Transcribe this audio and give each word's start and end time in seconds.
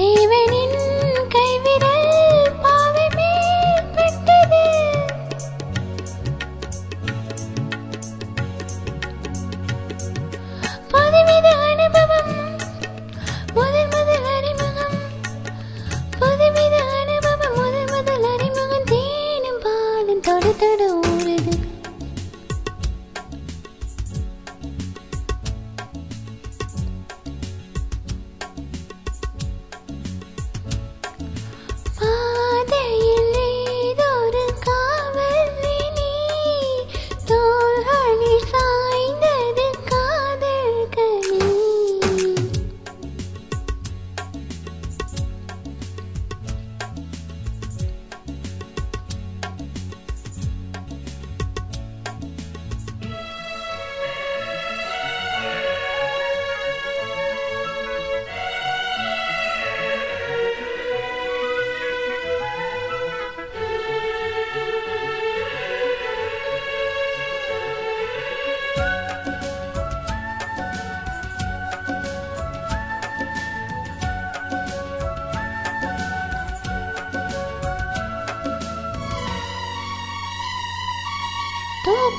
te 0.00 0.06
venía. 0.06 0.59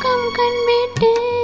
தூக்கம் 0.00 0.26
கண்விட்டு 0.32 1.08
சென்றதே 1.08 1.39